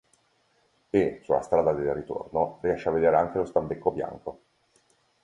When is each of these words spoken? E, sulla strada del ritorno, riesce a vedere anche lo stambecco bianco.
E, 0.89 1.19
sulla 1.21 1.43
strada 1.43 1.73
del 1.73 1.93
ritorno, 1.93 2.57
riesce 2.63 2.89
a 2.89 2.91
vedere 2.91 3.17
anche 3.17 3.37
lo 3.37 3.45
stambecco 3.45 3.91
bianco. 3.91 4.41